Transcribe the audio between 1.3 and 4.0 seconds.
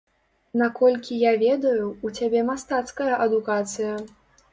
ведаю, у цябе мастацкая адукацыя.